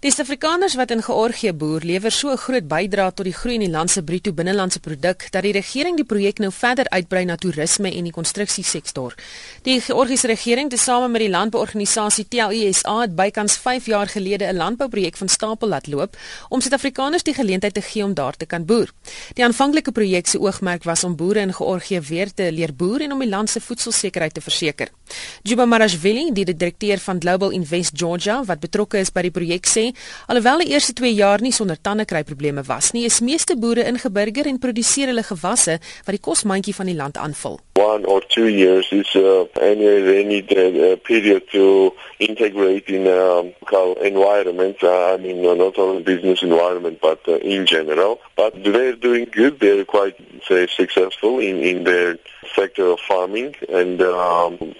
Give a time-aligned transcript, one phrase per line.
[0.00, 3.60] Die Suid-Afrikaners wat in Georgië boer, lewer so 'n groot bydrae tot die groei in
[3.60, 7.36] die land se bruto binnelandse produk dat die regering die projek nou verder uitbrei na
[7.36, 9.14] toerisme en die konstruksiesektor.
[9.62, 15.16] Die Georgiese regering, tesame met die landbouorganisasie TLISA, het bykans 5 jaar gelede 'n landbouprojek
[15.16, 16.16] van stapel laat loop
[16.48, 18.88] om Suid-Afrikaners die geleentheid te gee om daar te kan boer.
[19.34, 23.12] Die aanvanklike projek se oogmerk was om boere in Georgië weer te leer boer en
[23.12, 24.88] om die land se voedselsekerheid te verseker.
[25.42, 29.89] Juba Marashvili, die direkteur van Global Invest Georgia wat betrokke is by die projek sê
[30.26, 34.46] alhoewel die eerste 2 jaar nie sonder tandekry probleme was nie, is meeste boere ingeburger
[34.46, 37.60] en produseer hulle gewasse wat die kosmandjie van die land aanvul.
[37.80, 43.06] One or two years is uh, anyway they need a, a period to integrate in
[43.06, 43.52] um,
[44.02, 44.82] environment.
[44.82, 48.20] Uh, I mean, uh, not only business environment, but uh, in general.
[48.36, 49.60] But they're doing good.
[49.60, 50.16] They're quite,
[50.46, 52.18] say, successful in, in their
[52.54, 54.74] sector of farming, and um,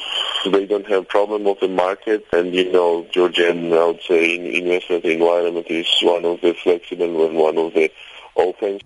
[0.49, 2.27] they don't have problem of the market.
[2.33, 7.37] And you know, Georgian, I would say, investment environment is one of the flexible and
[7.37, 7.91] one of the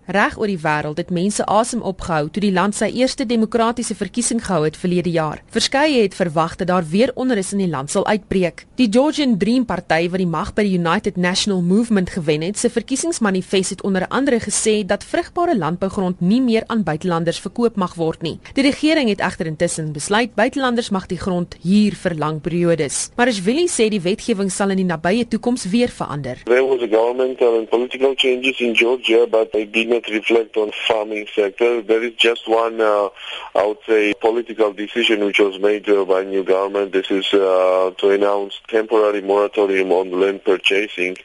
[0.06, 4.42] Reg oor die wêreld het mense asem opgehou toe die land sy eerste demokratiese verkiesing
[4.44, 5.40] gehou het verlede jaar.
[5.54, 8.66] Verskeie het verwag dat daar weer onrus in die land sal uitbreek.
[8.76, 12.70] Die Georgian Dream Party wat die mag by die United National Movement gewen het, se
[12.70, 18.22] verkiesingsmanifest het onder andere gesê dat vrugbare landbougrond nie meer aan buitelanders verkoop mag word
[18.22, 18.38] nie.
[18.54, 23.10] Die regering het egter intussen besluit buitelanders mag die grond huur vir lang periodes.
[23.16, 26.44] Maar as Willie sê die wetgewing sal in die nabye toekoms weer verander.
[26.44, 30.70] There was a governmental and political changes in Georgia but they did not reflect on
[30.86, 31.82] farming sector.
[31.82, 33.08] There is just one, uh,
[33.56, 36.92] I would say, political decision which was made uh, by new government.
[36.92, 41.16] This is uh, to announce temporary moratorium on land purchasing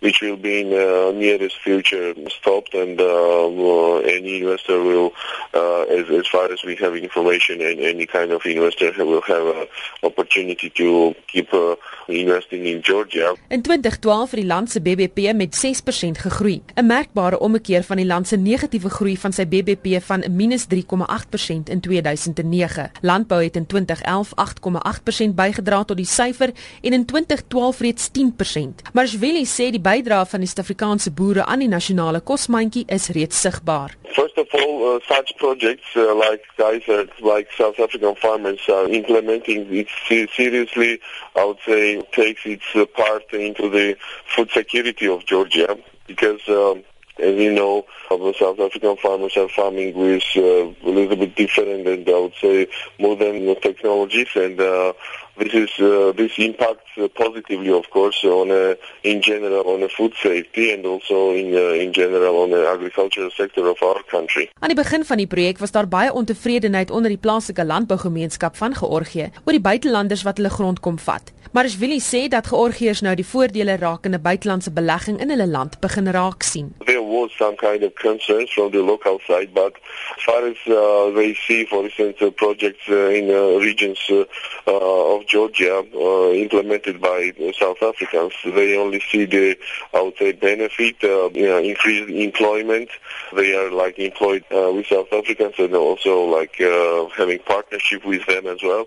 [0.00, 5.14] which will be in the nearest future stopped and uh, any investor will,
[5.54, 9.46] uh, as, as far as we have information, and any kind of investor will have
[9.46, 9.66] an
[10.02, 11.74] opportunity to keep uh,
[12.06, 13.34] investing in Georgia.
[13.48, 18.06] In 2012 het die land se BBP met 6% gegroei, 'n merkbare ommekeer van die
[18.06, 22.90] land se negatiewe groei van sy BBP van -3,8% in 2009.
[23.00, 28.82] Landbou het in 2011 8,8% bygedra tot die syfer en in 2012 reeds 10%.
[28.92, 33.40] Maar Zweli sê die bydrae van die Suid-Afrikaanse boere aan die nasionale kosmandjie is reeds
[33.40, 33.96] sigbaar.
[34.14, 39.66] First of all, uh, such projects uh, like uh, like South African farmers are implementing
[39.70, 40.98] it seriously.
[41.36, 43.94] I would say takes its uh, part into the
[44.34, 46.82] food security of Georgia because um,
[47.18, 51.86] as you know, the South African farmers are farming with uh, a little bit different
[51.86, 54.92] and I would say modern technologies and uh,
[55.36, 59.88] this is uh, this impacts uh, positively of course on uh, in general on the
[59.88, 64.48] food safety and also in uh, in general on the agricultural sector of our country.
[64.60, 68.74] Aan die begin van die projek was daar baie ontevredenheid onder die plaaslike landbougemeenskap van
[68.74, 71.32] Georgië oor die buitelanders wat hulle grond kom vat.
[71.54, 76.42] Willie sê dat Georgiërs nou die voordele rakende buitelandse belegging in hulle land begin raak
[76.42, 76.72] sien.
[76.84, 79.78] There was some kind of concerns from the local side but
[80.26, 84.24] far as uh, they see for instance uh, projects uh, in uh, regions uh,
[84.66, 88.32] uh, of Georgia uh, implemented by South Africans.
[88.44, 89.56] They only see the,
[89.92, 92.88] I would say, benefit, uh, you know, increased employment.
[93.36, 98.26] They are like employed uh, with South Africans and also like uh, having partnership with
[98.26, 98.86] them as well.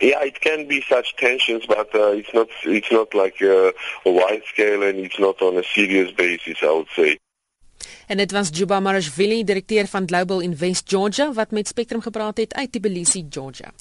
[0.00, 3.72] Yeah, it can be such tensions, but uh, it's not it's not like uh,
[4.04, 7.18] a wide scale and it's not on a serious basis, I would say.
[8.06, 12.54] En dit was Juba Marashvili, direkteur van Global Invest Georgia wat met Spectrum gepraat het
[12.54, 13.72] uit Tbilisi, Georgia.